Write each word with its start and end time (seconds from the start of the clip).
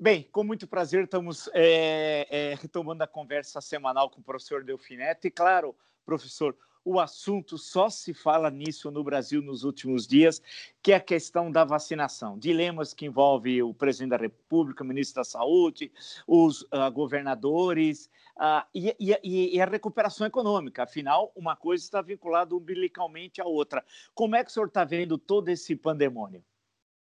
Bem, 0.00 0.28
com 0.30 0.44
muito 0.44 0.64
prazer, 0.64 1.02
estamos 1.02 1.50
é, 1.52 2.28
é, 2.30 2.54
retomando 2.54 3.02
a 3.02 3.06
conversa 3.06 3.60
semanal 3.60 4.08
com 4.08 4.20
o 4.20 4.22
professor 4.22 4.62
Delfineto. 4.62 5.26
E, 5.26 5.30
claro, 5.30 5.74
professor, 6.06 6.56
o 6.84 7.00
assunto 7.00 7.58
só 7.58 7.90
se 7.90 8.14
fala 8.14 8.48
nisso 8.48 8.92
no 8.92 9.02
Brasil 9.02 9.42
nos 9.42 9.64
últimos 9.64 10.06
dias, 10.06 10.40
que 10.80 10.92
é 10.92 10.94
a 10.94 11.00
questão 11.00 11.50
da 11.50 11.64
vacinação. 11.64 12.38
Dilemas 12.38 12.94
que 12.94 13.06
envolvem 13.06 13.60
o 13.60 13.74
presidente 13.74 14.10
da 14.10 14.16
República, 14.18 14.84
o 14.84 14.86
ministro 14.86 15.16
da 15.16 15.24
Saúde, 15.24 15.90
os 16.28 16.62
uh, 16.62 16.92
governadores 16.92 18.08
uh, 18.36 18.64
e, 18.72 18.94
e, 19.00 19.56
e, 19.56 19.60
a 19.60 19.66
recuperação 19.66 20.28
econômica. 20.28 20.84
Afinal, 20.84 21.32
uma 21.34 21.56
coisa 21.56 21.82
está 21.82 22.00
vinculada 22.00 22.54
umbilicalmente 22.54 23.40
à 23.40 23.44
outra. 23.44 23.84
Como 24.14 24.36
é 24.36 24.44
que 24.44 24.50
o 24.50 24.54
senhor 24.54 24.68
está 24.68 24.84
vendo 24.84 25.18
todo 25.18 25.48
esse 25.48 25.74
pandemônio? 25.74 26.44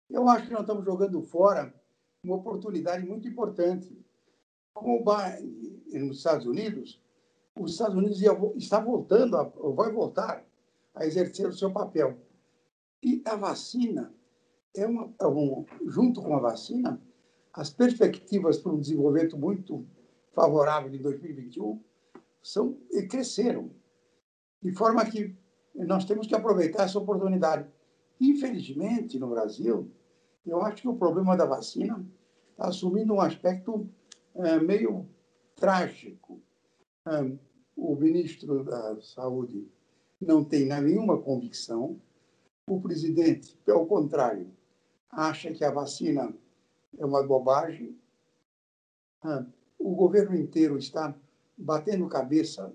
Eu 0.07 0.29
acho 0.29 0.45
que 0.45 0.53
nós 0.53 0.61
estamos 0.61 0.85
jogando 0.85 1.19
fora 1.23 1.73
uma 2.25 2.35
oportunidade 2.35 3.05
muito 3.05 3.27
importante. 3.27 3.97
Como 4.73 5.03
nos 5.93 6.17
Estados 6.17 6.45
Unidos, 6.45 7.01
os 7.57 7.71
Estados 7.71 7.95
Unidos 7.95 8.21
ia, 8.21 8.31
está 8.55 8.79
voltando, 8.79 9.37
a, 9.37 9.43
vai 9.43 9.91
voltar 9.91 10.45
a 10.93 11.05
exercer 11.05 11.47
o 11.47 11.53
seu 11.53 11.71
papel. 11.71 12.17
E 13.01 13.21
a 13.25 13.35
vacina, 13.35 14.13
é 14.75 14.85
uma, 14.85 15.13
é 15.19 15.27
um, 15.27 15.65
junto 15.87 16.21
com 16.21 16.35
a 16.35 16.39
vacina, 16.39 17.01
as 17.53 17.69
perspectivas 17.69 18.57
para 18.57 18.73
um 18.73 18.79
desenvolvimento 18.79 19.37
muito 19.37 19.85
favorável 20.33 20.93
em 20.93 21.01
2021 21.01 21.81
são, 22.43 22.77
cresceram. 23.09 23.71
De 24.61 24.73
forma 24.73 25.05
que 25.05 25.33
nós 25.73 26.05
temos 26.05 26.27
que 26.27 26.35
aproveitar 26.35 26.83
essa 26.83 26.99
oportunidade. 26.99 27.67
Infelizmente, 28.19 29.17
no 29.19 29.29
Brasil, 29.29 29.89
eu 30.45 30.61
acho 30.61 30.83
que 30.83 30.87
o 30.87 30.95
problema 30.95 31.35
da 31.35 31.45
vacina 31.45 32.05
está 32.51 32.67
assumindo 32.67 33.13
um 33.13 33.21
aspecto 33.21 33.89
é, 34.35 34.59
meio 34.59 35.07
trágico. 35.55 36.41
O 37.75 37.95
ministro 37.95 38.63
da 38.63 38.99
Saúde 39.01 39.67
não 40.19 40.43
tem 40.43 40.65
nenhuma 40.65 41.21
convicção, 41.21 41.99
o 42.67 42.81
presidente, 42.81 43.55
pelo 43.65 43.85
contrário, 43.85 44.49
acha 45.11 45.53
que 45.53 45.63
a 45.63 45.71
vacina 45.71 46.33
é 46.97 47.05
uma 47.05 47.21
bobagem, 47.21 47.95
o 49.77 49.95
governo 49.95 50.35
inteiro 50.35 50.77
está 50.77 51.15
batendo 51.57 52.07
cabeça, 52.07 52.73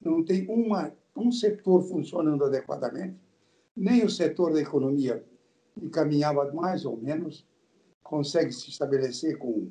não 0.00 0.24
tem 0.24 0.46
uma, 0.48 0.92
um 1.16 1.32
setor 1.32 1.82
funcionando 1.82 2.44
adequadamente, 2.44 3.18
nem 3.74 4.04
o 4.04 4.10
setor 4.10 4.52
da 4.52 4.60
economia, 4.60 5.24
que 5.78 5.88
caminhava 5.88 6.52
mais 6.52 6.84
ou 6.84 6.96
menos, 6.96 7.46
consegue 8.02 8.52
se 8.52 8.70
estabelecer 8.70 9.38
com 9.38 9.68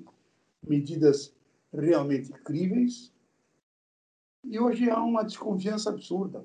medidas 0.67 1.33
realmente 1.73 2.31
críveis, 2.31 3.11
e 4.43 4.59
hoje 4.59 4.89
há 4.89 5.01
uma 5.03 5.23
desconfiança 5.23 5.89
absurda. 5.89 6.43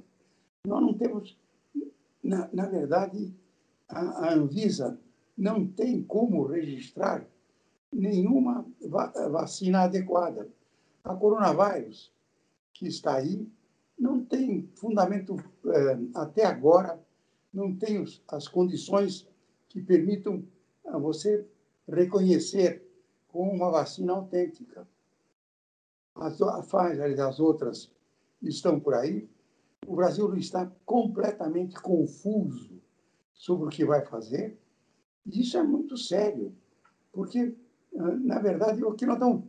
Nós 0.67 0.83
não 0.83 0.95
temos, 0.95 1.39
na, 2.23 2.49
na 2.53 2.67
verdade, 2.67 3.33
a, 3.89 4.01
a 4.01 4.35
Anvisa 4.35 4.99
não 5.37 5.67
tem 5.67 6.03
como 6.03 6.47
registrar 6.47 7.25
nenhuma 7.93 8.67
va 8.81 9.13
vacina 9.29 9.83
adequada. 9.83 10.49
A 11.05 11.15
coronavírus, 11.15 12.13
que 12.73 12.89
está 12.89 13.17
aí, 13.17 13.47
não 13.99 14.25
tem 14.25 14.69
fundamento, 14.75 15.37
eh, 15.67 15.99
até 16.15 16.45
agora, 16.45 17.01
não 17.53 17.75
tem 17.77 18.01
os, 18.01 18.23
as 18.29 18.49
condições 18.49 19.29
que 19.73 19.81
permitam 19.81 20.45
a 20.87 20.99
você 20.99 21.47
reconhecer 21.89 22.87
como 23.27 23.51
uma 23.51 23.71
vacina 23.71 24.13
autêntica 24.13 24.87
as, 26.15 26.41
a 26.43 26.63
Pfizer 26.63 27.11
e 27.11 27.21
as 27.21 27.41
outras 27.41 27.91
estão 28.43 28.79
por 28.79 28.93
aí. 28.93 29.27
O 29.87 29.97
Brasil 29.97 30.35
está 30.37 30.71
completamente 30.85 31.81
confuso 31.81 32.83
sobre 33.33 33.67
o 33.67 33.71
que 33.71 33.85
vai 33.85 34.05
fazer. 34.05 34.59
E 35.25 35.41
isso 35.41 35.57
é 35.57 35.63
muito 35.63 35.97
sério, 35.97 36.55
porque, 37.11 37.57
ah, 37.97 38.17
na 38.17 38.39
verdade, 38.41 38.85
o 38.85 38.93
que 38.93 39.07
nós 39.07 39.17
estamos. 39.17 39.45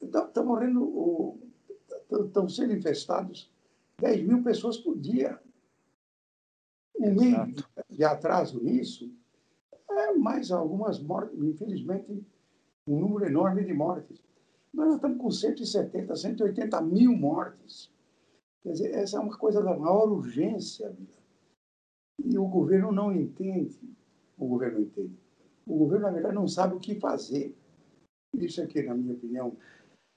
Estão 0.00 0.46
morrendo, 0.46 1.38
estão 2.10 2.48
sendo 2.48 2.72
infestados 2.72 3.50
10 3.98 4.26
mil 4.26 4.42
pessoas 4.42 4.78
por 4.78 4.98
dia. 4.98 5.38
Um 6.98 7.14
mês 7.14 7.62
de 7.90 8.04
atraso 8.04 8.62
nisso 8.62 9.12
é 9.98 10.14
mais 10.14 10.50
algumas 10.50 11.00
mortes, 11.02 11.38
infelizmente, 11.38 12.24
um 12.86 13.00
número 13.00 13.26
enorme 13.26 13.64
de 13.64 13.72
mortes. 13.72 14.22
Nós 14.72 14.94
estamos 14.94 15.18
com 15.18 15.30
170, 15.30 16.14
180 16.14 16.80
mil 16.82 17.16
mortes. 17.16 17.90
Quer 18.62 18.72
dizer, 18.72 18.94
essa 18.94 19.16
é 19.16 19.20
uma 19.20 19.36
coisa 19.36 19.62
da 19.62 19.76
maior 19.76 20.10
urgência. 20.10 20.94
E 22.24 22.38
o 22.38 22.46
governo 22.46 22.92
não 22.92 23.12
entende. 23.12 23.78
O 24.36 24.46
governo 24.46 24.80
entende. 24.80 25.16
O 25.66 25.78
governo, 25.78 26.06
na 26.06 26.12
verdade, 26.12 26.34
não 26.34 26.46
sabe 26.46 26.74
o 26.74 26.80
que 26.80 26.94
fazer. 27.00 27.56
Isso 28.34 28.62
aqui, 28.62 28.82
na 28.82 28.94
minha 28.94 29.14
opinião, 29.14 29.56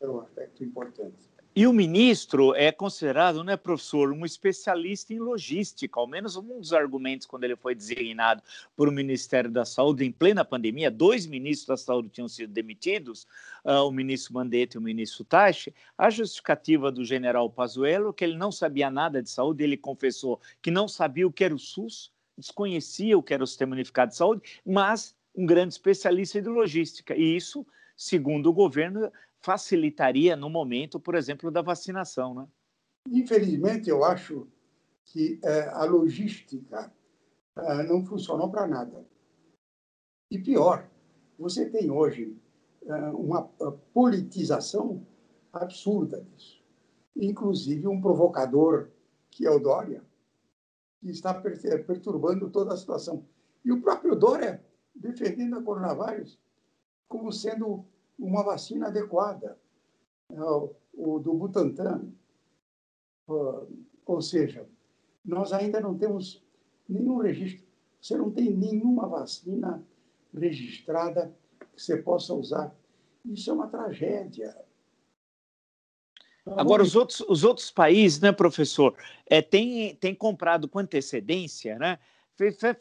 é 0.01 0.07
um 0.07 0.19
aspecto 0.19 0.63
importante. 0.63 1.29
E 1.55 1.65
o 1.65 1.73
ministro 1.73 2.53
é 2.53 2.71
considerado, 2.71 3.43
né, 3.43 3.57
professor, 3.57 4.13
um 4.13 4.23
especialista 4.23 5.13
em 5.13 5.19
logística, 5.19 5.99
ao 5.99 6.05
menos 6.05 6.37
um 6.37 6.59
dos 6.59 6.73
argumentos 6.73 7.25
quando 7.25 7.43
ele 7.43 7.55
foi 7.55 7.73
designado 7.73 8.41
por 8.75 8.87
o 8.87 8.91
Ministério 8.91 9.49
da 9.49 9.65
Saúde 9.65 10.05
em 10.05 10.11
plena 10.11 10.45
pandemia, 10.45 10.91
dois 10.91 11.25
ministros 11.25 11.67
da 11.67 11.75
Saúde 11.75 12.09
tinham 12.09 12.27
sido 12.27 12.53
demitidos, 12.53 13.25
uh, 13.65 13.83
o 13.83 13.91
ministro 13.91 14.35
Mandetta 14.35 14.77
e 14.77 14.79
o 14.79 14.81
ministro 14.81 15.25
Tachi, 15.25 15.73
a 15.97 16.09
justificativa 16.11 16.91
do 16.91 17.03
general 17.03 17.49
Pazuello, 17.49 18.13
que 18.13 18.23
ele 18.23 18.37
não 18.37 18.51
sabia 18.51 18.91
nada 18.91 19.21
de 19.21 19.29
saúde, 19.29 19.63
ele 19.63 19.75
confessou 19.75 20.39
que 20.61 20.69
não 20.69 20.87
sabia 20.87 21.27
o 21.27 21.31
que 21.31 21.43
era 21.43 21.53
o 21.53 21.59
SUS, 21.59 22.11
desconhecia 22.37 23.17
o 23.17 23.23
que 23.23 23.33
era 23.33 23.43
o 23.43 23.47
Sistema 23.47 23.73
Unificado 23.73 24.11
de 24.11 24.17
Saúde, 24.17 24.43
mas 24.63 25.15
um 25.35 25.47
grande 25.47 25.73
especialista 25.73 26.41
de 26.41 26.47
logística, 26.47 27.15
e 27.15 27.35
isso, 27.35 27.65
segundo 27.99 28.49
o 28.49 28.53
governo, 28.53 29.11
facilitaria 29.41 30.33
no 30.33 30.49
momento, 30.49 31.01
por 31.01 31.15
exemplo, 31.15 31.51
da 31.51 31.61
vacinação, 31.61 32.33
né? 32.33 32.47
Infelizmente, 33.09 33.89
eu 33.89 34.05
acho 34.05 34.47
que 35.03 35.37
é, 35.43 35.67
a 35.67 35.83
logística 35.83 36.93
é, 37.57 37.83
não 37.83 38.05
funcionou 38.05 38.49
para 38.49 38.65
nada. 38.65 39.05
E 40.31 40.39
pior, 40.39 40.89
você 41.37 41.69
tem 41.69 41.91
hoje 41.91 42.37
é, 42.85 42.93
uma 43.09 43.43
politização 43.93 45.05
absurda 45.51 46.21
disso. 46.21 46.63
Inclusive 47.17 47.85
um 47.85 47.99
provocador, 47.99 48.91
que 49.29 49.45
é 49.45 49.51
o 49.51 49.59
Dória, 49.59 50.01
que 51.01 51.09
está 51.09 51.33
perturbando 51.33 52.49
toda 52.49 52.73
a 52.73 52.77
situação. 52.77 53.25
E 53.65 53.73
o 53.73 53.81
próprio 53.81 54.15
Dória 54.15 54.63
defendendo 54.95 55.57
a 55.57 55.61
coronavírus 55.61 56.39
como 57.09 57.33
sendo 57.33 57.83
uma 58.17 58.43
vacina 58.43 58.87
adequada, 58.87 59.57
é 60.31 60.41
o 60.41 61.19
do 61.19 61.33
Butantan. 61.33 62.07
Ou 64.05 64.21
seja, 64.21 64.67
nós 65.25 65.51
ainda 65.51 65.81
não 65.81 65.97
temos 65.97 66.43
nenhum 66.87 67.17
registro. 67.17 67.67
Você 67.99 68.15
não 68.15 68.31
tem 68.31 68.51
nenhuma 68.51 69.07
vacina 69.07 69.83
registrada 70.33 71.35
que 71.75 71.81
você 71.81 71.97
possa 71.97 72.33
usar. 72.33 72.73
Isso 73.25 73.49
é 73.49 73.53
uma 73.53 73.67
tragédia. 73.67 74.55
Agora, 76.45 76.81
os 76.81 76.95
outros, 76.95 77.19
os 77.21 77.43
outros 77.43 77.69
países, 77.69 78.19
né, 78.21 78.31
professor, 78.31 78.95
é, 79.25 79.41
têm 79.41 79.95
tem 79.95 80.15
comprado 80.15 80.67
com 80.67 80.79
antecedência, 80.79 81.77
né? 81.77 81.99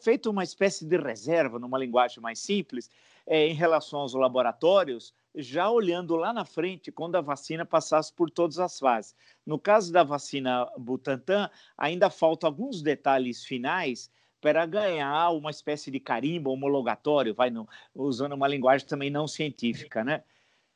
feito 0.01 0.29
uma 0.29 0.43
espécie 0.43 0.85
de 0.85 0.97
reserva, 0.97 1.59
numa 1.59 1.77
linguagem 1.77 2.21
mais 2.21 2.39
simples, 2.39 2.89
é, 3.29 3.45
em 3.45 3.53
relação 3.53 3.99
aos 3.99 4.15
laboratórios, 4.15 5.13
já 5.35 5.69
olhando 5.69 6.15
lá 6.15 6.33
na 6.33 6.43
frente, 6.43 6.91
quando 6.91 7.15
a 7.15 7.21
vacina 7.21 7.63
passasse 7.63 8.11
por 8.11 8.31
todas 8.31 8.57
as 8.57 8.79
fases. 8.79 9.15
No 9.45 9.59
caso 9.59 9.93
da 9.93 10.03
vacina 10.03 10.67
Butantan, 10.75 11.47
ainda 11.77 12.09
faltam 12.09 12.49
alguns 12.49 12.81
detalhes 12.81 13.45
finais 13.45 14.11
para 14.41 14.65
ganhar 14.65 15.29
uma 15.29 15.51
espécie 15.51 15.91
de 15.91 15.99
carimbo 15.99 16.49
homologatório, 16.49 17.35
vai 17.35 17.51
no, 17.51 17.69
usando 17.93 18.33
uma 18.33 18.47
linguagem 18.47 18.87
também 18.87 19.11
não 19.11 19.27
científica, 19.27 20.03
né? 20.03 20.23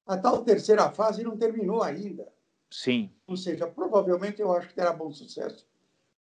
A 0.06 0.16
tal 0.16 0.44
terceira 0.44 0.92
fase 0.92 1.24
não 1.24 1.36
terminou 1.36 1.82
ainda. 1.82 2.32
Sim. 2.70 3.10
Ou 3.26 3.36
seja, 3.36 3.66
provavelmente 3.66 4.42
eu 4.42 4.54
acho 4.54 4.68
que 4.68 4.76
terá 4.76 4.94
bom 4.94 5.12
sucesso. 5.12 5.66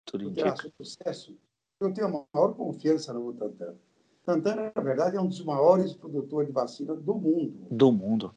Tudo 0.05 0.25
indica. 0.29 0.55
Terá 0.55 0.73
sucesso. 0.77 1.37
Eu 1.81 1.93
tenho 1.93 2.07
a 2.07 2.27
maior 2.33 2.55
confiança 2.55 3.13
no 3.13 3.33
Butantan. 3.33 3.75
Santana, 4.25 4.73
na 4.75 4.83
verdade, 4.83 5.17
é 5.17 5.21
um 5.21 5.27
dos 5.27 5.45
maiores 5.45 5.95
produtores 5.95 6.49
de 6.49 6.55
vacina 6.55 6.95
do 6.95 7.15
mundo. 7.15 7.67
Do 7.71 7.91
mundo. 7.91 8.35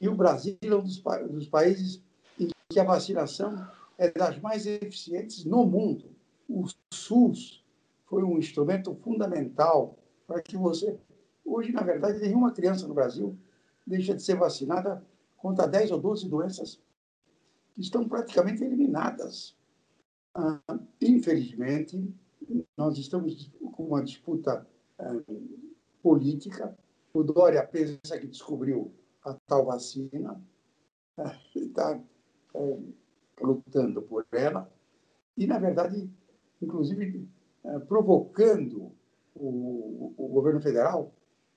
E 0.00 0.08
o 0.08 0.14
Brasil 0.14 0.56
é 0.60 0.74
um 0.74 0.82
dos, 0.82 1.02
dos 1.30 1.48
países 1.48 2.02
em 2.40 2.48
que 2.70 2.80
a 2.80 2.84
vacinação 2.84 3.68
é 3.98 4.10
das 4.10 4.38
mais 4.40 4.66
eficientes 4.66 5.44
no 5.44 5.66
mundo. 5.66 6.06
O 6.48 6.64
SUS 6.92 7.62
foi 8.06 8.22
um 8.22 8.38
instrumento 8.38 8.94
fundamental 8.94 9.98
para 10.26 10.40
que 10.40 10.56
você. 10.56 10.98
Hoje, 11.44 11.70
na 11.70 11.82
verdade, 11.82 12.18
nenhuma 12.18 12.52
criança 12.52 12.88
no 12.88 12.94
Brasil 12.94 13.36
deixa 13.86 14.14
de 14.14 14.22
ser 14.22 14.36
vacinada 14.36 15.04
contra 15.36 15.66
10 15.66 15.92
ou 15.92 16.00
12 16.00 16.28
doenças 16.28 16.80
que 17.74 17.80
estão 17.80 18.08
praticamente 18.08 18.64
eliminadas. 18.64 19.54
Ah, 20.34 20.60
infelizmente, 21.00 22.12
nós 22.76 22.98
estamos 22.98 23.50
com 23.72 23.84
uma 23.84 24.02
disputa 24.02 24.66
política. 26.02 26.76
O 27.12 27.22
Dória 27.22 27.66
pensa 27.66 28.18
que 28.18 28.26
descobriu 28.26 28.94
a 29.24 29.34
tal 29.46 29.66
vacina, 29.66 30.40
ah, 31.16 31.36
está 31.54 32.00
é, 32.54 32.78
lutando 33.40 34.02
por 34.02 34.26
ela, 34.32 34.70
e, 35.36 35.46
na 35.46 35.58
verdade, 35.58 36.10
inclusive, 36.60 37.28
é, 37.64 37.78
provocando 37.80 38.92
o, 39.34 40.14
o 40.16 40.28
governo 40.28 40.60
federal 40.60 41.12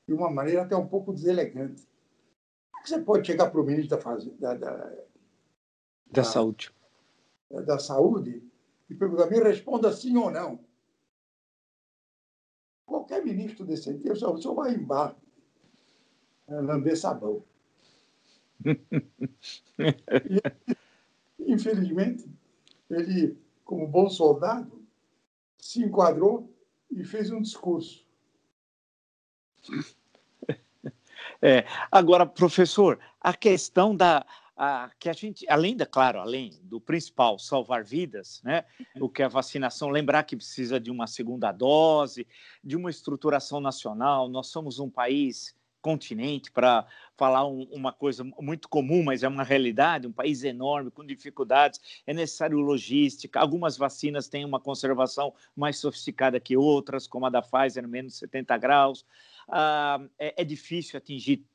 de 0.08 0.14
uma 0.14 0.30
maneira 0.30 0.64
até 0.64 0.76
um 0.76 0.88
pouco 0.88 1.14
deselegante. 1.14 1.88
Como 2.72 2.84
é 2.84 2.88
você 2.88 3.02
pode 3.02 3.28
chegar 3.28 3.50
para 3.52 3.62
o 3.62 3.64
ministro 3.64 3.98
da, 3.98 4.04
da, 4.04 4.54
da, 4.54 4.76
da, 4.76 5.04
da 6.12 6.24
saúde. 6.24 6.74
Da 7.66 7.78
saúde 7.78 8.44
e 8.90 8.96
perguntar, 8.96 9.30
me 9.30 9.40
responda 9.40 9.92
sim 9.92 10.18
ou 10.18 10.32
não. 10.32 10.60
Qualquer 13.10 13.26
ministro 13.26 13.66
decente, 13.66 14.08
eu 14.08 14.16
só, 14.16 14.38
só 14.38 14.54
vai 14.54 14.76
embaixo, 14.76 15.16
é, 16.48 16.62
lamber 16.62 16.96
sabão. 16.96 17.44
e, 21.40 21.52
infelizmente, 21.52 22.30
ele, 22.88 23.36
como 23.66 23.88
bom 23.88 24.08
soldado, 24.12 24.80
se 25.58 25.84
enquadrou 25.84 26.54
e 26.92 27.04
fez 27.04 27.32
um 27.32 27.42
discurso. 27.42 28.08
É, 31.42 31.66
agora, 31.92 32.28
professor, 32.28 33.00
a 33.20 33.34
questão 33.34 33.96
da, 33.96 34.24
a, 34.62 34.92
que 35.00 35.08
a 35.08 35.14
gente, 35.14 35.46
além 35.48 35.74
da, 35.74 35.86
claro, 35.86 36.20
além 36.20 36.60
do 36.64 36.82
principal, 36.82 37.40
salvar 37.40 37.82
vidas, 37.82 38.42
né? 38.44 38.66
O 39.00 39.08
que 39.08 39.22
é 39.22 39.26
a 39.26 39.30
vacinação, 39.30 39.88
lembrar 39.88 40.24
que 40.24 40.36
precisa 40.36 40.78
de 40.78 40.92
uma 40.92 41.08
segunda 41.08 41.50
dose, 41.54 42.28
de 42.62 42.76
uma 42.76 42.90
estruturação 42.90 43.62
nacional. 43.62 44.28
Nós 44.28 44.48
somos 44.48 44.78
um 44.78 44.90
país 44.90 45.58
continente, 45.82 46.52
para 46.52 46.86
falar 47.16 47.48
um, 47.48 47.64
uma 47.72 47.94
coisa 47.94 48.22
muito 48.38 48.68
comum, 48.68 49.02
mas 49.02 49.24
é 49.24 49.30
uma 49.30 49.44
realidade, 49.44 50.08
um 50.08 50.12
país 50.12 50.44
enorme, 50.44 50.92
com 50.92 51.06
dificuldades, 51.06 51.80
é 52.06 52.14
necessário 52.14 52.60
logística. 52.60 53.40
Algumas 53.40 53.78
vacinas 53.78 54.28
têm 54.28 54.44
uma 54.44 54.60
conservação 54.60 55.34
mais 55.56 55.78
sofisticada 55.78 56.38
que 56.38 56.58
outras, 56.58 57.08
como 57.08 57.26
a 57.26 57.30
da 57.30 57.42
Pfizer, 57.42 57.88
menos 57.88 58.16
70 58.18 58.58
graus. 58.58 59.06
Ah, 59.48 60.02
é, 60.20 60.42
é 60.42 60.44
difícil 60.44 60.98
atingir 60.98 61.46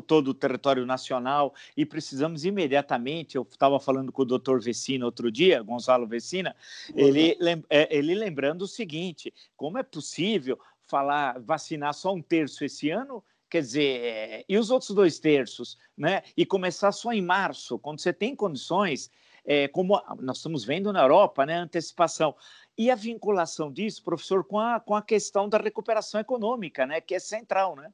todo 0.00 0.28
o 0.28 0.34
território 0.34 0.84
nacional 0.84 1.54
e 1.76 1.86
precisamos 1.86 2.44
imediatamente. 2.44 3.36
Eu 3.36 3.46
estava 3.50 3.80
falando 3.80 4.12
com 4.12 4.22
o 4.22 4.26
doutor 4.26 4.60
Vecina 4.60 5.06
outro 5.06 5.32
dia, 5.32 5.62
Gonzalo 5.62 6.06
Vecina, 6.06 6.54
ele, 6.94 7.36
é, 7.70 7.96
ele 7.96 8.14
lembrando 8.14 8.62
o 8.62 8.68
seguinte: 8.68 9.32
como 9.56 9.78
é 9.78 9.82
possível 9.82 10.58
falar 10.86 11.40
vacinar 11.40 11.94
só 11.94 12.12
um 12.12 12.20
terço 12.20 12.64
esse 12.64 12.90
ano? 12.90 13.24
Quer 13.48 13.62
dizer, 13.62 14.44
e 14.48 14.56
os 14.56 14.70
outros 14.70 14.90
dois 14.90 15.18
terços, 15.18 15.76
né? 15.96 16.22
E 16.36 16.46
começar 16.46 16.92
só 16.92 17.12
em 17.12 17.20
março, 17.20 17.80
quando 17.80 17.98
você 17.98 18.12
tem 18.12 18.36
condições, 18.36 19.10
é, 19.44 19.66
como 19.66 20.00
nós 20.20 20.36
estamos 20.36 20.64
vendo 20.64 20.92
na 20.92 21.02
Europa, 21.02 21.44
né? 21.44 21.56
Antecipação. 21.56 22.36
E 22.78 22.90
a 22.90 22.94
vinculação 22.94 23.72
disso, 23.72 24.04
professor, 24.04 24.44
com 24.44 24.58
a, 24.58 24.78
com 24.78 24.94
a 24.94 25.02
questão 25.02 25.48
da 25.48 25.58
recuperação 25.58 26.20
econômica, 26.20 26.86
né? 26.86 27.00
Que 27.00 27.16
é 27.16 27.18
central, 27.18 27.74
né? 27.74 27.92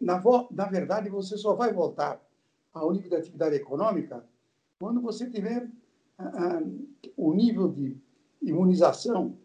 Na, 0.00 0.22
na 0.50 0.66
verdade, 0.66 1.08
você 1.08 1.36
só 1.36 1.54
vai 1.54 1.72
voltar 1.72 2.20
ao 2.72 2.92
nível 2.92 3.10
de 3.10 3.16
atividade 3.16 3.54
econômica 3.54 4.24
quando 4.78 5.00
você 5.00 5.28
tiver 5.28 5.68
ah, 6.18 6.60
o 7.16 7.32
nível 7.32 7.68
de 7.68 7.96
imunização 8.42 9.36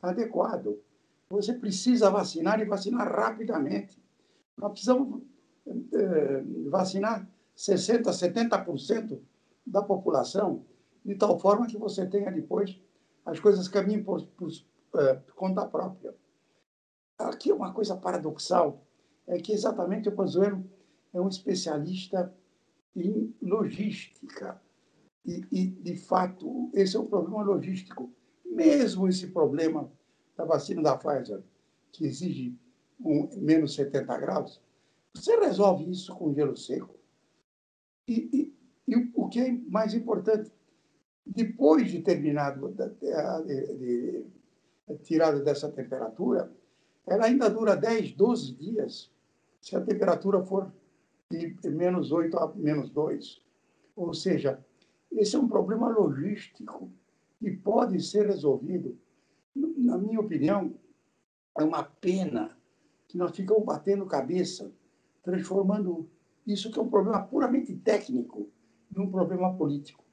adequado. 0.00 0.78
Você 1.28 1.52
precisa 1.54 2.10
vacinar 2.10 2.60
e 2.60 2.64
vacinar 2.64 3.08
rapidamente. 3.08 4.02
Nós 4.56 4.72
precisamos 4.72 5.22
eh, 5.66 6.42
vacinar 6.68 7.28
60%, 7.56 8.02
70% 8.02 9.20
da 9.64 9.82
população, 9.82 10.64
de 11.04 11.14
tal 11.14 11.38
forma 11.38 11.66
que 11.66 11.78
você 11.78 12.06
tenha 12.06 12.32
depois 12.32 12.80
as 13.24 13.38
coisas 13.38 13.68
caminhem 13.68 14.02
por, 14.02 14.22
por, 14.26 14.50
por 14.90 15.00
eh, 15.00 15.20
conta 15.36 15.66
própria. 15.66 16.14
Aqui 17.18 17.50
é 17.50 17.54
uma 17.54 17.72
coisa 17.72 17.96
paradoxal 17.96 18.84
é 19.30 19.38
que 19.38 19.52
exatamente 19.52 20.08
o 20.08 20.12
Pazuello 20.12 20.64
é 21.14 21.20
um 21.20 21.28
especialista 21.28 22.34
em 22.96 23.32
logística. 23.40 24.60
E, 25.24 25.46
e, 25.52 25.66
de 25.68 25.96
fato, 25.96 26.68
esse 26.74 26.96
é 26.96 27.00
um 27.00 27.06
problema 27.06 27.42
logístico. 27.42 28.12
Mesmo 28.44 29.06
esse 29.06 29.28
problema 29.28 29.90
da 30.36 30.44
vacina 30.44 30.82
da 30.82 30.96
Pfizer, 30.96 31.42
que 31.92 32.06
exige 32.06 32.58
um, 33.00 33.28
menos 33.36 33.74
70 33.74 34.18
graus, 34.18 34.60
você 35.14 35.36
resolve 35.36 35.88
isso 35.88 36.12
com 36.16 36.34
gelo 36.34 36.56
seco. 36.56 36.98
E, 38.08 38.28
e, 38.32 38.54
e 38.88 39.10
o 39.14 39.28
que 39.28 39.40
é 39.40 39.52
mais 39.68 39.94
importante, 39.94 40.50
depois 41.24 41.88
de 41.88 42.02
terminado, 42.02 42.68
de, 42.70 42.88
de, 42.88 43.74
de, 43.76 44.24
de, 44.88 44.98
tirada 45.04 45.40
dessa 45.40 45.70
temperatura, 45.70 46.52
ela 47.06 47.26
ainda 47.26 47.48
dura 47.48 47.76
10, 47.76 48.12
12 48.14 48.54
dias 48.54 49.12
se 49.60 49.76
a 49.76 49.80
temperatura 49.80 50.42
for 50.42 50.72
de 51.30 51.56
menos 51.70 52.10
8 52.10 52.36
a 52.38 52.54
menos 52.54 52.90
2. 52.90 53.40
Ou 53.94 54.12
seja, 54.12 54.64
esse 55.12 55.36
é 55.36 55.38
um 55.38 55.48
problema 55.48 55.88
logístico 55.88 56.90
que 57.38 57.50
pode 57.50 58.00
ser 58.02 58.26
resolvido. 58.26 58.98
Na 59.54 59.96
minha 59.96 60.20
opinião, 60.20 60.74
é 61.58 61.62
uma 61.62 61.82
pena 61.82 62.56
que 63.08 63.16
nós 63.16 63.34
ficamos 63.34 63.64
batendo 63.64 64.06
cabeça, 64.06 64.72
transformando 65.22 66.08
isso 66.46 66.70
que 66.70 66.78
é 66.78 66.82
um 66.82 66.90
problema 66.90 67.22
puramente 67.22 67.74
técnico 67.76 68.48
num 68.90 69.10
problema 69.10 69.54
político. 69.56 70.04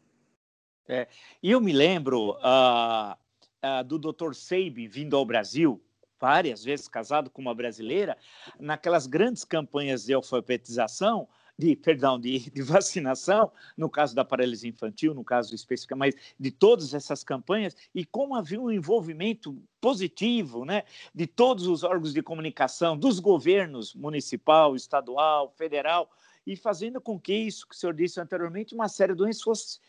É, 0.88 1.08
eu 1.44 1.60
me 1.60 1.74
lembro 1.74 2.32
uh, 2.32 3.14
uh, 3.14 3.84
do 3.86 4.00
Dr. 4.00 4.34
Seib 4.34 4.88
vindo 4.88 5.18
ao 5.18 5.26
Brasil 5.26 5.82
várias 6.19 6.64
vezes 6.64 6.88
casado 6.88 7.30
com 7.30 7.42
uma 7.42 7.56
brasileira, 7.56 8.18
naquelas 8.60 9.08
grandes 9.08 9.44
campanhas 9.44 10.06
de 10.06 10.14
alfabetização, 10.14 11.28
de, 11.58 11.75
perdão, 11.75 12.19
de, 12.19 12.40
de, 12.52 12.62
vacinação, 12.62 13.52
no 13.76 13.90
caso 13.90 14.16
da 14.16 14.24
paralisia 14.24 14.69
infantil, 14.69 15.14
no 15.14 15.24
caso 15.24 15.54
específico, 15.56 15.97
mas 15.97 16.16
de 16.40 16.52
todas 16.52 16.94
essas 16.94 17.24
campanhas, 17.24 17.76
e 17.94 18.06
como 18.06 18.36
havia 18.36 18.62
um 18.62 18.71
envolvimento 18.71 19.57
positivo 19.81 20.66
né, 20.66 20.83
de 21.14 21.26
todos 21.26 21.68
os 21.68 21.83
órgãos 21.83 22.14
de 22.14 22.21
comunicação, 22.21 22.97
dos 22.97 23.19
governos 23.19 23.95
municipal, 23.95 24.76
estadual, 24.76 25.50
federal, 25.57 26.09
e 26.45 26.56
fazendo 26.56 27.02
com 27.02 27.19
que 27.19 27.33
isso 27.33 27.68
que 27.68 27.76
o 27.76 27.78
senhor 27.78 27.94
disse 27.94 28.21
anteriormente, 28.21 28.74
uma 28.74 28.88
série 28.88 29.12
de 29.12 29.18
doenças 29.18 29.42
fossem 29.42 29.81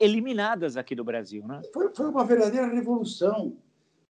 eliminadas 0.00 0.76
aqui 0.76 0.94
do 0.94 1.04
Brasil. 1.04 1.46
Né? 1.46 1.60
Foi, 1.74 1.94
foi 1.94 2.06
uma 2.06 2.24
verdadeira 2.24 2.66
revolução. 2.66 3.56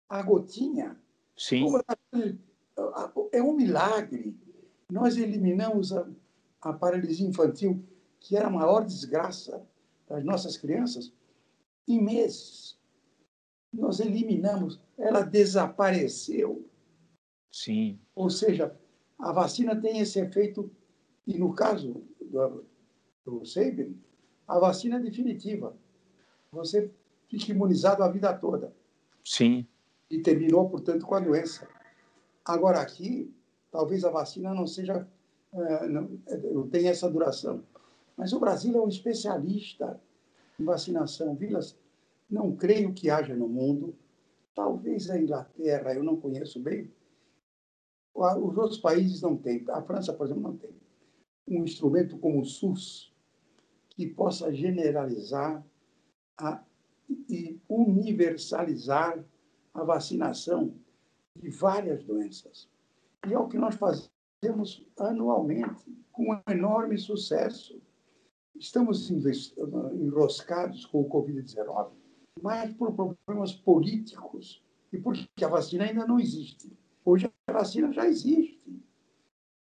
A 0.08 0.22
gotinha 0.22 0.96
Sim. 1.38 1.64
É 3.32 3.40
um 3.40 3.54
milagre. 3.54 4.36
Nós 4.90 5.16
eliminamos 5.16 5.92
a, 5.92 6.06
a 6.60 6.72
paralisia 6.72 7.26
infantil, 7.26 7.82
que 8.18 8.36
era 8.36 8.48
a 8.48 8.50
maior 8.50 8.84
desgraça 8.84 9.64
das 10.08 10.24
nossas 10.24 10.56
crianças, 10.56 11.12
em 11.86 12.02
meses. 12.02 12.76
Nós 13.72 14.00
eliminamos, 14.00 14.80
ela 14.98 15.22
desapareceu. 15.22 16.66
Sim. 17.52 18.00
Ou 18.14 18.28
seja, 18.28 18.76
a 19.18 19.32
vacina 19.32 19.80
tem 19.80 20.00
esse 20.00 20.18
efeito, 20.18 20.70
e 21.26 21.38
no 21.38 21.54
caso 21.54 22.02
do, 22.20 22.64
do 23.24 23.42
a 24.46 24.58
vacina 24.58 24.96
é 24.96 25.00
definitiva. 25.00 25.76
Você 26.50 26.90
fica 27.28 27.52
imunizado 27.52 28.02
a 28.02 28.10
vida 28.10 28.32
toda. 28.32 28.74
Sim 29.24 29.66
e 30.10 30.20
terminou, 30.20 30.68
portanto, 30.68 31.06
com 31.06 31.14
a 31.14 31.20
doença. 31.20 31.68
Agora, 32.44 32.80
aqui, 32.80 33.34
talvez 33.70 34.04
a 34.04 34.10
vacina 34.10 34.54
não 34.54 34.66
seja, 34.66 35.06
é, 35.52 35.88
não, 35.88 36.10
não 36.52 36.68
tenha 36.68 36.90
essa 36.90 37.10
duração. 37.10 37.62
Mas 38.16 38.32
o 38.32 38.40
Brasil 38.40 38.76
é 38.76 38.80
um 38.80 38.88
especialista 38.88 40.00
em 40.58 40.64
vacinação. 40.64 41.34
Vilas, 41.34 41.76
não 42.28 42.56
creio 42.56 42.92
que 42.92 43.10
haja 43.10 43.34
no 43.34 43.48
mundo, 43.48 43.94
talvez 44.54 45.08
a 45.10 45.18
Inglaterra, 45.18 45.94
eu 45.94 46.02
não 46.02 46.16
conheço 46.16 46.60
bem, 46.60 46.90
os 48.14 48.56
outros 48.56 48.78
países 48.78 49.22
não 49.22 49.36
têm. 49.36 49.64
A 49.68 49.80
França, 49.82 50.12
por 50.12 50.26
exemplo, 50.26 50.42
não 50.42 50.56
tem 50.56 50.70
um 51.46 51.64
instrumento 51.64 52.18
como 52.18 52.40
o 52.40 52.44
SUS 52.44 53.12
que 53.90 54.06
possa 54.06 54.52
generalizar 54.52 55.64
a, 56.36 56.62
e 57.28 57.60
universalizar 57.68 59.24
a 59.78 59.84
vacinação 59.84 60.74
de 61.36 61.50
várias 61.50 62.04
doenças. 62.04 62.68
E 63.26 63.32
é 63.32 63.38
o 63.38 63.48
que 63.48 63.58
nós 63.58 63.76
fazemos 63.76 64.86
anualmente, 64.98 65.84
com 66.12 66.32
um 66.32 66.52
enorme 66.52 66.98
sucesso. 66.98 67.80
Estamos 68.56 69.10
enroscados 69.10 70.84
com 70.86 71.00
o 71.00 71.08
Covid-19, 71.08 71.92
mas 72.42 72.72
por 72.74 72.92
problemas 72.92 73.52
políticos 73.52 74.64
e 74.92 74.98
porque 74.98 75.28
a 75.44 75.48
vacina 75.48 75.84
ainda 75.84 76.06
não 76.06 76.18
existe. 76.18 76.72
Hoje 77.04 77.30
a 77.46 77.52
vacina 77.52 77.92
já 77.92 78.06
existe. 78.06 78.82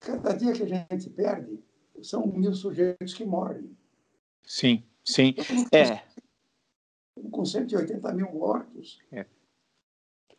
Cada 0.00 0.32
dia 0.34 0.52
que 0.52 0.62
a 0.62 0.66
gente 0.66 1.10
perde, 1.10 1.58
são 2.02 2.26
mil 2.26 2.54
sujeitos 2.54 3.14
que 3.14 3.24
morrem. 3.24 3.76
Sim, 4.44 4.84
sim. 5.04 5.34
É. 5.72 6.02
Com 7.30 7.44
180 7.44 8.12
mil 8.12 8.30
mortos. 8.32 9.00
É. 9.10 9.26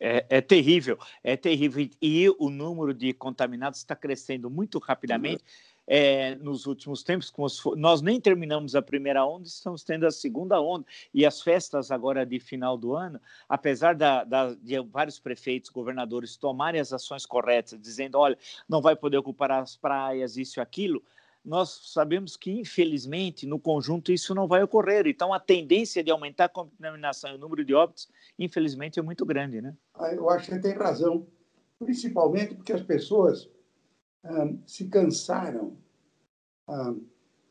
É, 0.00 0.24
é, 0.28 0.40
terrível, 0.40 0.98
é 1.24 1.36
terrível. 1.36 1.88
E 2.00 2.28
o 2.38 2.50
número 2.50 2.94
de 2.94 3.12
contaminados 3.12 3.80
está 3.80 3.96
crescendo 3.96 4.48
muito 4.48 4.78
rapidamente. 4.78 5.42
É, 5.90 6.34
nos 6.34 6.66
últimos 6.66 7.02
tempos, 7.02 7.32
nós 7.74 8.02
nem 8.02 8.20
terminamos 8.20 8.74
a 8.74 8.82
primeira 8.82 9.24
onda, 9.24 9.48
estamos 9.48 9.82
tendo 9.82 10.06
a 10.06 10.10
segunda 10.10 10.60
onda. 10.60 10.84
E 11.14 11.24
as 11.24 11.40
festas 11.40 11.90
agora 11.90 12.26
de 12.26 12.38
final 12.38 12.76
do 12.76 12.94
ano, 12.94 13.18
apesar 13.48 13.94
da, 13.94 14.22
da, 14.22 14.54
de 14.54 14.78
vários 14.80 15.18
prefeitos, 15.18 15.70
governadores 15.70 16.36
tomarem 16.36 16.78
as 16.78 16.92
ações 16.92 17.24
corretas, 17.24 17.80
dizendo: 17.80 18.18
olha, 18.18 18.36
não 18.68 18.82
vai 18.82 18.94
poder 18.94 19.16
ocupar 19.16 19.50
as 19.50 19.76
praias, 19.76 20.36
isso 20.36 20.60
e 20.60 20.62
aquilo, 20.62 21.02
nós 21.48 21.92
sabemos 21.94 22.36
que, 22.36 22.50
infelizmente, 22.50 23.46
no 23.46 23.58
conjunto 23.58 24.12
isso 24.12 24.34
não 24.34 24.46
vai 24.46 24.62
ocorrer. 24.62 25.06
Então, 25.06 25.32
a 25.32 25.40
tendência 25.40 26.04
de 26.04 26.10
aumentar 26.10 26.44
a 26.44 26.48
contaminação 26.50 27.30
e 27.30 27.36
o 27.36 27.38
número 27.38 27.64
de 27.64 27.72
óbitos, 27.72 28.06
infelizmente, 28.38 28.98
é 29.00 29.02
muito 29.02 29.24
grande, 29.24 29.62
né? 29.62 29.74
Ah, 29.94 30.12
eu 30.12 30.28
acho 30.28 30.44
que 30.44 30.54
você 30.54 30.60
tem 30.60 30.74
razão, 30.74 31.26
principalmente 31.78 32.54
porque 32.54 32.74
as 32.74 32.82
pessoas 32.82 33.48
ah, 34.22 34.52
se 34.66 34.88
cansaram. 34.88 35.78
Ah, 36.68 36.94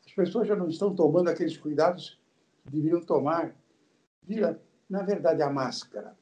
as 0.06 0.12
pessoas 0.12 0.46
já 0.46 0.54
não 0.54 0.68
estão 0.68 0.94
tomando 0.94 1.28
aqueles 1.28 1.56
cuidados 1.56 2.20
que 2.64 2.70
deveriam 2.70 3.00
tomar. 3.00 3.52
Vira, 4.22 4.62
na 4.88 5.02
verdade, 5.02 5.42
a 5.42 5.50
máscara 5.50 6.16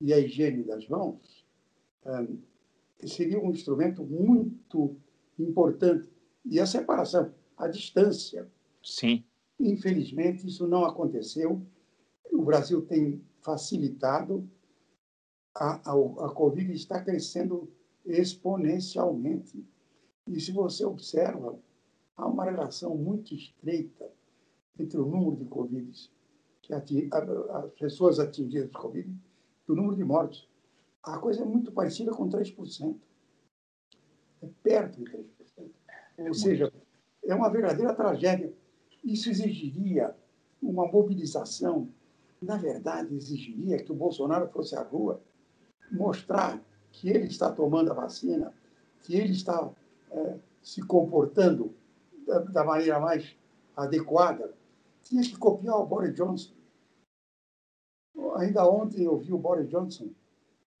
e 0.00 0.12
a 0.12 0.18
higiene 0.18 0.64
das 0.64 0.88
mãos 0.88 1.46
ah, 2.04 2.26
seria 3.06 3.38
um 3.38 3.52
instrumento 3.52 4.02
muito 4.02 4.96
importante 5.38 6.13
e 6.44 6.60
a 6.60 6.66
separação, 6.66 7.32
a 7.56 7.68
distância. 7.68 8.50
Sim. 8.82 9.24
Infelizmente, 9.58 10.46
isso 10.46 10.66
não 10.66 10.84
aconteceu. 10.84 11.64
O 12.32 12.42
Brasil 12.42 12.84
tem 12.84 13.24
facilitado, 13.40 14.48
a, 15.54 15.90
a, 15.90 15.94
a 16.26 16.34
Covid 16.34 16.72
está 16.72 17.02
crescendo 17.02 17.72
exponencialmente. 18.04 19.64
E 20.26 20.40
se 20.40 20.52
você 20.52 20.84
observa, 20.84 21.58
há 22.16 22.26
uma 22.26 22.44
relação 22.44 22.96
muito 22.96 23.34
estreita 23.34 24.10
entre 24.78 24.98
o 24.98 25.06
número 25.06 25.36
de 25.36 25.44
Covid, 25.44 26.10
que 26.62 26.74
ating, 26.74 27.08
as 27.12 27.72
pessoas 27.74 28.18
atingidas 28.18 28.70
por 28.70 28.82
Covid, 28.82 29.10
e 29.68 29.72
o 29.72 29.74
número 29.74 29.96
de 29.96 30.04
mortos. 30.04 30.48
A 31.02 31.18
coisa 31.18 31.42
é 31.42 31.44
muito 31.44 31.72
parecida 31.72 32.10
com 32.12 32.28
3%. 32.28 32.96
É 34.42 34.48
perto 34.62 34.98
de 34.98 35.04
3%. 35.10 35.33
Ou 36.18 36.34
seja, 36.34 36.72
é 37.24 37.34
uma 37.34 37.50
verdadeira 37.50 37.94
tragédia. 37.94 38.52
Isso 39.02 39.30
exigiria 39.30 40.14
uma 40.62 40.86
mobilização. 40.86 41.88
Na 42.40 42.56
verdade, 42.56 43.14
exigiria 43.14 43.82
que 43.82 43.92
o 43.92 43.94
Bolsonaro 43.94 44.48
fosse 44.48 44.76
à 44.76 44.82
rua 44.82 45.20
mostrar 45.90 46.60
que 46.92 47.08
ele 47.08 47.26
está 47.26 47.50
tomando 47.50 47.90
a 47.90 47.94
vacina, 47.94 48.52
que 49.02 49.14
ele 49.16 49.32
está 49.32 49.70
é, 50.10 50.38
se 50.62 50.82
comportando 50.82 51.74
da, 52.26 52.38
da, 52.38 52.64
maneira 52.64 53.00
mais 53.00 53.36
adequada. 53.76 54.54
Tinha 55.02 55.22
que 55.22 55.36
copiar 55.36 55.76
o 55.76 55.86
Boris 55.86 56.14
Johnson. 56.14 56.54
Ainda 58.36 58.66
ontem 58.66 59.04
eu 59.04 59.16
vi 59.18 59.32
o 59.32 59.38
Boris 59.38 59.68
Johnson 59.68 60.08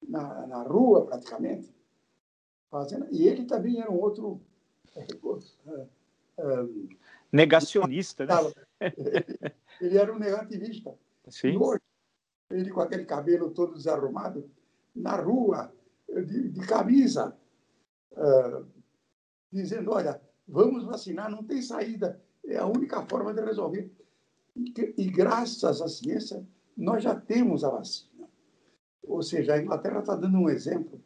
na, 0.08 0.46
na 0.46 0.62
rua, 0.62 1.04
praticamente, 1.04 1.74
fazendo. 2.70 3.06
E 3.10 3.26
ele 3.26 3.44
também 3.44 3.80
era 3.80 3.90
um 3.90 4.00
outro 4.00 4.40
Negacionista, 7.32 8.26
né? 8.26 8.34
Ele 9.80 9.98
era 9.98 10.12
um 10.12 10.18
negativista. 10.18 10.94
Sim. 11.28 11.56
Hoje, 11.56 11.80
ele 12.50 12.70
com 12.70 12.80
aquele 12.80 13.04
cabelo 13.04 13.50
todo 13.50 13.74
desarrumado, 13.74 14.48
na 14.94 15.16
rua, 15.16 15.72
de, 16.08 16.50
de 16.50 16.66
camisa, 16.66 17.36
uh, 18.12 18.66
dizendo: 19.52 19.90
olha, 19.90 20.20
vamos 20.46 20.84
vacinar, 20.84 21.30
não 21.30 21.42
tem 21.42 21.60
saída, 21.62 22.22
é 22.44 22.56
a 22.56 22.66
única 22.66 23.04
forma 23.06 23.32
de 23.32 23.40
resolver. 23.40 23.90
E, 24.54 24.94
e 24.96 25.10
graças 25.10 25.82
à 25.82 25.88
ciência, 25.88 26.46
nós 26.76 27.02
já 27.02 27.18
temos 27.18 27.64
a 27.64 27.70
vacina. 27.70 28.28
Ou 29.02 29.22
seja, 29.22 29.54
a 29.54 29.60
Inglaterra 29.60 30.00
está 30.00 30.14
dando 30.14 30.38
um 30.38 30.48
exemplo. 30.48 31.02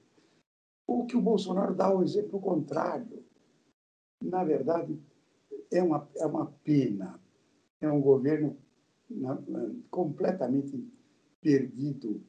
O 0.86 1.06
que 1.06 1.16
o 1.16 1.22
Bolsonaro 1.22 1.74
dá 1.74 1.94
o 1.94 2.02
exemplo 2.02 2.40
contrário 2.40 3.24
na 4.20 4.44
verdade, 4.44 4.98
é 5.70 5.82
uma, 5.82 6.08
é 6.16 6.26
uma 6.26 6.46
pena. 6.64 7.20
É 7.80 7.90
um 7.90 8.00
governo 8.00 8.56
na, 9.08 9.38
completamente 9.90 10.84
perdido 11.40 12.22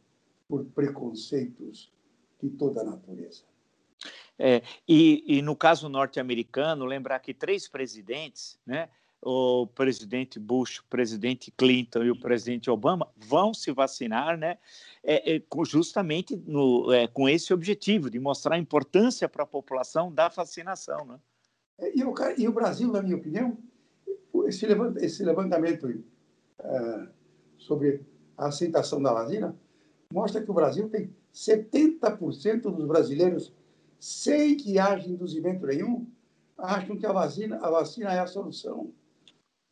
por 0.48 0.66
preconceitos 0.66 1.92
de 2.42 2.50
toda 2.50 2.82
a 2.82 2.84
natureza. 2.84 3.44
É, 4.38 4.62
e, 4.88 5.24
e, 5.28 5.42
no 5.42 5.56
caso 5.56 5.90
norte-americano, 5.90 6.86
lembrar 6.86 7.20
que 7.20 7.34
três 7.34 7.68
presidentes, 7.68 8.58
né, 8.66 8.90
o 9.22 9.68
presidente 9.68 10.40
Bush, 10.40 10.80
o 10.80 10.86
presidente 10.86 11.52
Clinton 11.52 12.04
e 12.04 12.12
o 12.12 12.20
presidente 12.20 12.70
Obama, 12.70 13.12
vão 13.18 13.54
se 13.54 13.72
vacinar, 13.72 14.38
né, 14.38 14.58
é, 15.04 15.36
é, 15.36 15.44
justamente 15.66 16.38
no, 16.38 16.92
é, 16.94 17.06
com 17.08 17.28
esse 17.28 17.54
objetivo 17.54 18.10
de 18.10 18.18
mostrar 18.18 18.56
a 18.56 18.60
importância 18.60 19.28
para 19.28 19.44
a 19.44 19.48
população 19.48 20.10
da 20.10 20.30
vacinação. 20.30 21.06
Né? 21.06 21.20
E 21.94 22.04
o, 22.04 22.14
e 22.38 22.48
o 22.48 22.52
Brasil, 22.52 22.92
na 22.92 23.02
minha 23.02 23.16
opinião, 23.16 23.58
esse, 24.46 24.66
esse 25.02 25.24
levantamento 25.24 25.88
uh, 25.88 27.08
sobre 27.58 28.02
a 28.38 28.48
aceitação 28.48 29.02
da 29.02 29.14
vacina 29.14 29.56
mostra 30.12 30.42
que 30.42 30.50
o 30.50 30.54
Brasil 30.54 30.90
tem 30.90 31.14
70% 31.34 32.62
dos 32.62 32.86
brasileiros, 32.86 33.54
sem 34.00 34.58
que 34.58 34.80
haja 34.80 35.08
induzimento 35.08 35.66
nenhum, 35.66 36.08
acham 36.58 36.98
que 36.98 37.06
a 37.06 37.12
vacina, 37.12 37.58
a 37.58 37.70
vacina 37.70 38.14
é 38.14 38.20
a 38.20 38.28
solução. 38.28 38.92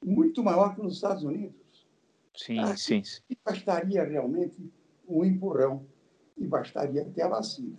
Muito 0.05 0.43
maior 0.43 0.75
que 0.75 0.81
nos 0.81 0.95
Estados 0.95 1.23
Unidos. 1.23 1.87
Sim, 2.35 2.59
Aqui, 2.59 2.79
sim. 2.79 3.01
Bastaria 3.43 4.03
realmente 4.03 4.71
um 5.07 5.25
empurrão 5.25 5.85
e 6.37 6.45
bastaria 6.45 7.03
ter 7.05 7.23
a 7.23 7.29
vacina. 7.29 7.75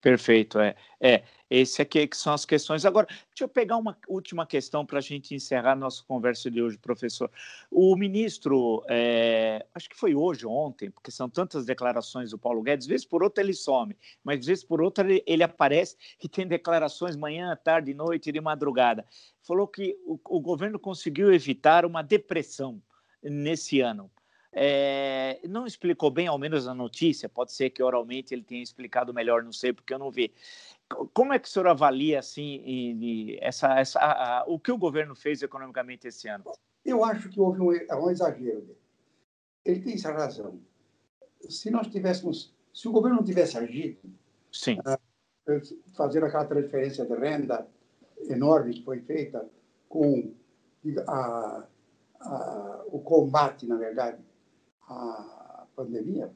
Perfeito, 0.00 0.60
é. 0.60 0.76
É, 1.00 1.24
esse 1.50 1.82
aqui 1.82 2.06
que 2.06 2.16
são 2.16 2.32
as 2.32 2.44
questões. 2.44 2.84
Agora, 2.84 3.06
deixa 3.08 3.42
eu 3.42 3.48
pegar 3.48 3.76
uma 3.76 3.98
última 4.06 4.46
questão 4.46 4.86
para 4.86 4.98
a 4.98 5.02
gente 5.02 5.34
encerrar 5.34 5.74
nossa 5.74 6.04
conversa 6.04 6.48
de 6.48 6.62
hoje, 6.62 6.78
professor. 6.78 7.28
O 7.68 7.96
ministro, 7.96 8.84
é, 8.88 9.66
acho 9.74 9.88
que 9.88 9.96
foi 9.96 10.14
hoje, 10.14 10.46
ontem, 10.46 10.88
porque 10.88 11.10
são 11.10 11.28
tantas 11.28 11.66
declarações 11.66 12.30
do 12.30 12.38
Paulo 12.38 12.62
Guedes, 12.62 12.86
vez 12.86 13.04
por 13.04 13.24
outra 13.24 13.42
ele 13.42 13.54
some, 13.54 13.96
mas 14.22 14.46
vez 14.46 14.62
por 14.62 14.80
outra 14.80 15.04
ele, 15.04 15.22
ele 15.26 15.42
aparece 15.42 15.96
e 16.22 16.28
tem 16.28 16.46
declarações 16.46 17.16
manhã, 17.16 17.56
tarde, 17.56 17.92
noite, 17.92 18.30
de 18.30 18.40
madrugada. 18.40 19.04
Falou 19.42 19.66
que 19.66 19.96
o, 20.06 20.16
o 20.28 20.40
governo 20.40 20.78
conseguiu 20.78 21.32
evitar 21.32 21.84
uma 21.84 22.02
depressão 22.02 22.80
nesse 23.20 23.80
ano. 23.80 24.08
É, 24.52 25.40
não 25.46 25.66
explicou 25.66 26.10
bem, 26.10 26.26
ao 26.26 26.38
menos 26.38 26.66
a 26.66 26.74
notícia, 26.74 27.28
pode 27.28 27.52
ser 27.52 27.70
que 27.70 27.82
oralmente 27.82 28.34
ele 28.34 28.42
tenha 28.42 28.62
explicado 28.62 29.12
melhor, 29.12 29.42
não 29.42 29.52
sei, 29.52 29.72
porque 29.72 29.92
eu 29.92 29.98
não 29.98 30.10
vi. 30.10 30.32
Como 31.12 31.32
é 31.32 31.38
que 31.38 31.46
o 31.46 31.50
senhor 31.50 31.68
avalia 31.68 32.18
assim, 32.18 33.36
essa, 33.40 33.78
essa, 33.78 33.98
a, 33.98 34.38
a, 34.38 34.44
o 34.46 34.58
que 34.58 34.72
o 34.72 34.78
governo 34.78 35.14
fez 35.14 35.42
economicamente 35.42 36.08
esse 36.08 36.28
ano? 36.28 36.44
Eu 36.84 37.04
acho 37.04 37.28
que 37.28 37.38
houve 37.38 37.60
um, 37.60 37.72
é 37.72 37.94
um 37.94 38.10
exagero. 38.10 38.74
Ele 39.64 39.80
tem 39.80 39.94
essa 39.94 40.10
razão. 40.10 40.58
Se 41.48 41.70
nós 41.70 41.86
tivéssemos, 41.88 42.54
se 42.72 42.88
o 42.88 42.92
governo 42.92 43.18
não 43.18 43.24
tivesse 43.24 43.58
agido, 43.58 44.00
Sim. 44.50 44.78
Uh, 44.78 45.60
fazendo 45.94 46.26
aquela 46.26 46.46
transferência 46.46 47.04
de 47.04 47.14
renda 47.14 47.66
enorme 48.28 48.74
que 48.74 48.84
foi 48.84 49.00
feita 49.00 49.46
com 49.88 50.32
a, 51.06 51.64
a, 52.20 52.84
o 52.86 53.00
combate, 53.00 53.66
na 53.66 53.76
verdade, 53.76 54.18
a 54.88 55.66
pandemia, 55.76 56.32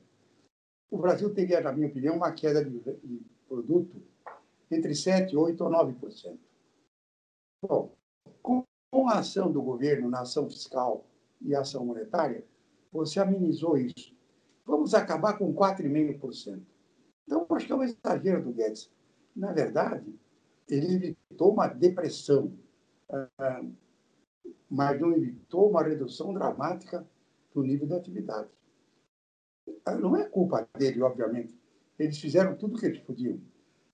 o 0.91 0.99
Brasil 0.99 1.33
teria, 1.33 1.61
na 1.61 1.73
minha 1.73 1.89
opinião, 1.89 2.17
uma 2.17 2.33
queda 2.33 2.65
de, 2.65 2.79
de 2.79 3.23
produto 3.49 4.03
entre 4.71 4.93
7%, 4.93 5.33
8% 5.33 5.61
ou 5.61 5.71
9%. 5.71 6.39
Bom, 7.67 7.95
com 8.43 9.09
a 9.09 9.19
ação 9.21 9.51
do 9.51 9.63
governo 9.63 10.11
na 10.11 10.21
ação 10.21 10.49
fiscal 10.49 11.07
e 11.41 11.55
ação 11.55 11.85
monetária, 11.85 12.45
você 12.93 13.19
amenizou 13.19 13.77
isso. 13.79 14.15
Vamos 14.67 14.93
acabar 14.95 15.39
com 15.39 15.53
4,5%. 15.55 16.61
Então, 17.25 17.47
acho 17.51 17.67
que 17.67 17.73
é 17.73 17.75
um 17.75 17.83
exagero 17.83 18.45
do 18.45 18.53
Guedes. 18.53 18.91
Na 19.35 19.53
verdade, 19.53 20.15
ele 20.69 20.95
evitou 20.95 21.53
uma 21.53 21.69
depressão, 21.69 22.53
ah, 23.11 23.65
mas 24.71 25.01
não 25.01 25.13
evitou 25.13 25.71
uma 25.71 25.83
redução 25.83 26.35
dramática 26.35 27.07
do 27.55 27.63
nível 27.63 27.87
da 27.87 27.97
atividade. 27.97 28.49
Ah, 29.85 29.95
não 29.95 30.17
é 30.17 30.25
culpa 30.25 30.69
dele, 30.79 31.03
obviamente. 31.03 31.59
Eles 31.99 32.19
fizeram 32.19 32.57
tudo 32.57 32.77
o 32.77 32.79
que 32.79 32.87
eles 32.87 33.01
podiam. 33.01 33.41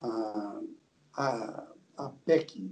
A, 0.00 0.62
a, 1.15 1.73
a 1.97 2.11
PEC 2.25 2.71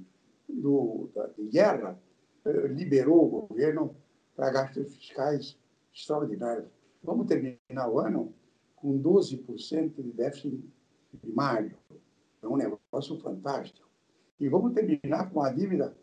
do, 0.48 1.10
da, 1.14 1.26
de 1.28 1.44
guerra 1.48 2.00
eh, 2.44 2.68
liberou 2.68 3.26
o 3.26 3.46
governo 3.46 3.96
para 4.34 4.50
gastos 4.50 4.94
fiscais 4.94 5.58
extraordinários. 5.92 6.68
Vamos 7.02 7.26
terminar 7.26 7.90
o 7.90 7.98
ano 7.98 8.34
com 8.76 9.00
12% 9.00 9.94
de 9.96 10.12
déficit 10.12 10.62
primário. 11.20 11.76
É 12.42 12.46
um 12.46 12.56
negócio 12.56 13.18
fantástico. 13.18 13.88
E 14.38 14.48
vamos 14.48 14.74
terminar 14.74 15.30
com 15.30 15.40
a 15.40 15.50
dívida 15.50 15.96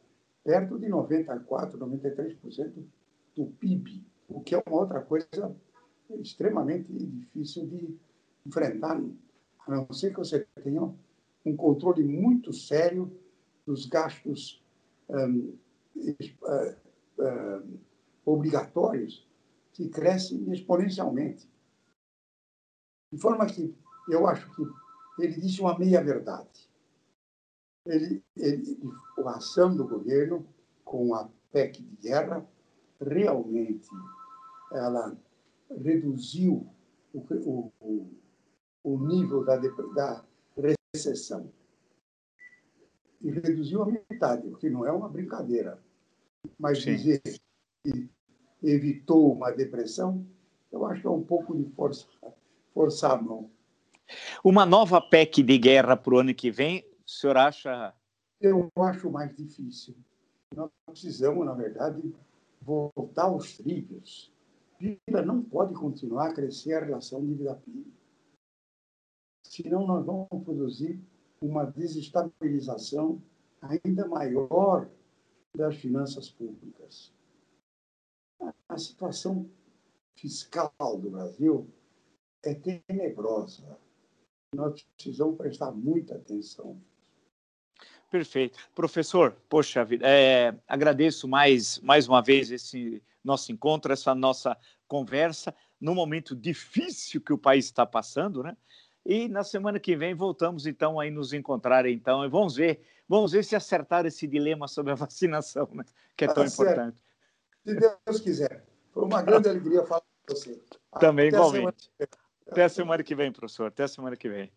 perto 0.44 0.78
de 0.78 0.88
94%, 0.88 1.78
93% 1.78 2.84
do 3.36 3.46
PIB, 3.46 4.06
o 4.28 4.42
que 4.42 4.56
é 4.56 4.64
uma 4.66 4.80
outra 4.80 5.02
coisa 5.02 5.56
extremamente 6.22 6.92
difícil 6.92 7.68
de 7.68 7.98
enfrentar, 8.46 9.02
a 9.68 9.72
não 9.72 9.92
ser 9.94 10.12
que 10.12 10.20
você 10.20 10.46
tenha 10.64 10.94
um 11.46 11.56
controle 11.56 12.04
muito 12.04 12.54
sério 12.54 13.12
dos 13.66 13.86
gastos 13.86 14.64
um, 15.10 15.58
uh, 15.96 16.76
uh, 17.20 17.80
obrigatórios 18.26 19.28
que 19.72 19.90
crescem 19.90 20.52
exponencialmente. 20.52 21.50
De 23.12 23.20
forma 23.20 23.46
que 23.46 23.76
eu 24.10 24.28
acho 24.28 24.50
que 24.56 24.64
ele 25.24 25.40
disse 25.40 25.62
uma 25.62 25.78
meia-verdade. 25.78 26.70
Ele, 27.86 28.24
ele, 28.36 28.80
a 29.26 29.38
ação 29.38 29.76
do 29.76 29.88
governo 29.88 30.46
com 30.84 31.14
a 31.14 31.30
PEC 31.52 31.82
de 31.82 31.96
guerra 31.98 32.48
realmente 33.04 33.90
ela 34.72 35.16
reduziu 35.82 36.68
o, 37.14 37.72
o, 37.80 38.10
o 38.84 39.08
nível 39.08 39.44
da, 39.46 39.58
da 39.58 40.26
recessão. 40.94 41.52
E 43.22 43.32
reduziu 43.32 43.84
a 43.84 43.86
metade, 43.86 44.48
o 44.48 44.58
que 44.58 44.70
não 44.70 44.86
é 44.86 44.92
uma 44.92 45.08
brincadeira. 45.08 45.80
Mas 46.60 46.84
Sim. 46.84 46.96
dizer 46.96 47.22
que 47.84 48.10
evitou 48.62 49.34
uma 49.34 49.52
depressão, 49.52 50.26
eu 50.72 50.86
acho 50.86 51.02
que 51.02 51.08
é 51.08 51.12
um 51.12 51.24
pouco 51.24 51.56
de 51.56 51.64
força, 51.74 52.06
forçar 52.74 53.12
a 53.12 53.22
mão. 53.22 53.50
Uma 54.44 54.66
nova 54.66 55.02
PEC 55.02 55.42
de 55.42 55.58
guerra 55.58 55.96
para 55.96 56.14
o 56.14 56.20
ano 56.20 56.34
que 56.34 56.52
vem, 56.52 56.86
o 57.06 57.10
senhor 57.10 57.38
acha? 57.38 57.94
Eu 58.42 58.70
acho 58.78 59.10
mais 59.10 59.34
difícil. 59.36 59.96
Nós 60.54 60.70
precisamos, 60.86 61.46
na 61.46 61.54
verdade, 61.54 62.14
voltar 62.64 63.26
aos 63.26 63.58
trilhos. 63.58 64.32
Vida 64.80 65.22
não 65.26 65.44
pode 65.44 65.74
continuar 65.74 66.30
a 66.30 66.34
crescer 66.34 66.74
a 66.74 66.86
relação 66.86 67.26
de 67.26 67.34
vida 67.34 67.56
PIB. 67.56 67.94
Senão, 69.44 69.86
nós 69.86 70.06
vamos 70.06 70.28
produzir 70.44 71.00
uma 71.42 71.66
desestabilização 71.66 73.22
ainda 73.62 74.08
maior 74.08 74.90
das 75.56 75.76
finanças 75.78 76.30
públicas. 76.30 77.14
A 78.68 78.78
situação 78.78 79.50
fiscal 80.16 80.74
do 81.00 81.10
Brasil 81.12 81.70
é 82.44 82.54
tenebrosa. 82.56 83.78
Nós 84.56 84.84
precisamos 84.96 85.38
prestar 85.38 85.72
muita 85.72 86.16
atenção. 86.16 86.80
Perfeito. 88.10 88.60
Professor, 88.76 89.36
poxa 89.50 89.84
vida, 89.84 90.06
é, 90.08 90.54
agradeço 90.68 91.28
mais, 91.28 91.80
mais 91.80 92.08
uma 92.08 92.22
vez 92.22 92.52
esse 92.52 93.02
nosso 93.24 93.52
encontro, 93.52 93.92
essa 93.92 94.14
nossa 94.14 94.56
conversa, 94.88 95.54
num 95.80 95.96
momento 95.96 96.36
difícil 96.36 97.22
que 97.22 97.34
o 97.34 97.38
país 97.38 97.66
está 97.66 97.86
passando, 97.86 98.44
né? 98.44 98.56
E 99.06 99.28
na 99.28 99.44
semana 99.44 99.80
que 99.80 99.96
vem 99.96 100.14
voltamos 100.14 100.66
então 100.66 101.00
aí 101.00 101.12
nos 101.12 101.34
encontrar 101.34 101.86
então 101.86 102.24
e 102.24 102.30
vamos 102.30 102.56
ver, 102.56 102.82
vamos 103.08 103.32
ver 103.32 103.44
se 103.44 103.56
acertar 103.56 104.06
esse 104.06 104.26
dilema 104.28 104.68
sobre 104.68 104.94
a 104.94 104.96
vacinação, 104.96 105.68
né? 105.74 105.84
que 106.16 106.26
é 106.26 106.28
tão 106.28 106.44
ah, 106.44 106.48
importante. 106.48 107.04
Se 107.66 107.76
Deus 107.76 108.20
quiser. 108.22 108.64
Foi 108.92 109.04
uma 109.04 109.22
grande 109.22 109.50
alegria 109.50 109.84
falar 109.86 110.02
com 110.02 110.36
você. 110.36 110.62
Também 111.00 111.30
Até 111.30 111.38
igualmente. 111.38 111.92
Até 112.48 112.64
a 112.66 112.70
semana 112.70 113.04
que 113.04 113.16
vem, 113.16 113.32
professor. 113.32 113.68
Até 113.68 113.84
a 113.84 113.88
semana 113.88 114.16
que 114.16 114.30
vem. 114.30 114.52